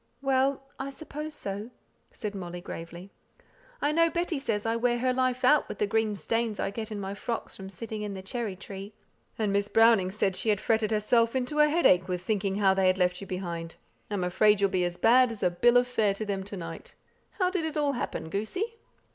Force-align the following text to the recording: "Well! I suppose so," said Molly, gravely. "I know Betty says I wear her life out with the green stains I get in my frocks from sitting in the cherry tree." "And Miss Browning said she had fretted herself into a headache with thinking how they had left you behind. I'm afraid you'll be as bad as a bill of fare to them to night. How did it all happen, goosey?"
"Well! 0.23 0.63
I 0.79 0.89
suppose 0.89 1.35
so," 1.35 1.69
said 2.11 2.33
Molly, 2.33 2.59
gravely. 2.59 3.11
"I 3.83 3.91
know 3.91 4.09
Betty 4.09 4.39
says 4.39 4.65
I 4.65 4.75
wear 4.75 4.97
her 4.97 5.13
life 5.13 5.45
out 5.45 5.69
with 5.69 5.77
the 5.77 5.85
green 5.85 6.15
stains 6.15 6.59
I 6.59 6.71
get 6.71 6.91
in 6.91 6.99
my 6.99 7.13
frocks 7.13 7.55
from 7.55 7.69
sitting 7.69 8.01
in 8.01 8.15
the 8.15 8.23
cherry 8.23 8.55
tree." 8.55 8.95
"And 9.37 9.53
Miss 9.53 9.67
Browning 9.67 10.09
said 10.09 10.35
she 10.35 10.49
had 10.49 10.59
fretted 10.59 10.89
herself 10.89 11.35
into 11.35 11.59
a 11.59 11.69
headache 11.69 12.07
with 12.07 12.23
thinking 12.23 12.55
how 12.55 12.73
they 12.73 12.87
had 12.87 12.97
left 12.97 13.21
you 13.21 13.27
behind. 13.27 13.75
I'm 14.09 14.23
afraid 14.23 14.59
you'll 14.59 14.71
be 14.71 14.85
as 14.85 14.97
bad 14.97 15.31
as 15.31 15.43
a 15.43 15.51
bill 15.51 15.77
of 15.77 15.85
fare 15.87 16.15
to 16.15 16.25
them 16.25 16.43
to 16.45 16.57
night. 16.57 16.95
How 17.33 17.51
did 17.51 17.63
it 17.63 17.77
all 17.77 17.91
happen, 17.91 18.31
goosey?" 18.31 18.79